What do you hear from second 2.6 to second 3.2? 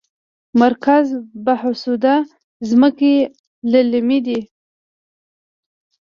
ځمکې